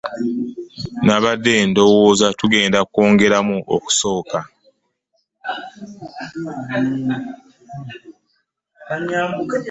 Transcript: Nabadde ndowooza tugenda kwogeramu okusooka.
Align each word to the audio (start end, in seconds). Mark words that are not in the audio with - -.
Nabadde 1.05 1.53
ndowooza 1.69 2.27
tugenda 2.39 2.79
kwogeramu 2.91 3.57
okusooka. 3.75 4.39